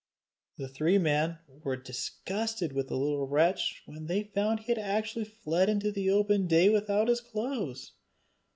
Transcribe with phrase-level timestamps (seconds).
[0.57, 4.79] The three men were disgusted with the little wretch when they found that he had
[4.81, 7.91] actually fled into the open day without his clothes.